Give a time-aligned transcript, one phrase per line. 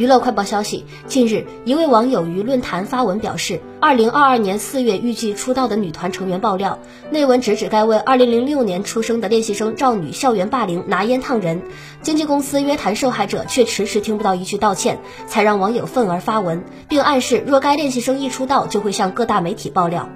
[0.00, 6.78] 娱乐快报消息：近日，一位网友于论坛发文表示，二零二二年四月预计出道的女团成员爆料，
[7.10, 11.60] 内文直指该位二零零六年出生的练习生赵女校园霸凌、拿烟烫人，
[12.00, 20.08] 经纪公司约谈受害者却迟迟听不到一句道歉，才让网友愤而发文，并暗示若该练习生一出道就会向各大媒体爆料。